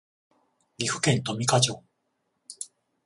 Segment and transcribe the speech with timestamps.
[0.79, 1.83] 岐阜県富加町